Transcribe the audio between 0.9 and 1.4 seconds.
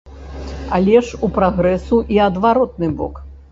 ж у